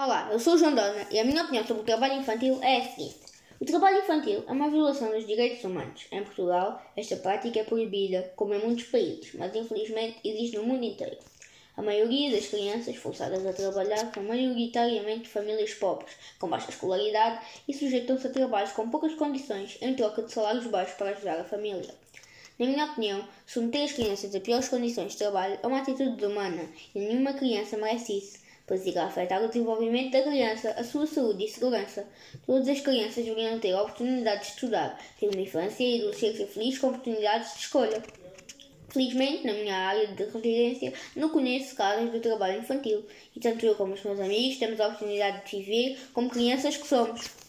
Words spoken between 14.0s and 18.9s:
são maioritariamente de famílias pobres, com baixa escolaridade e sujeitam-se a trabalhos com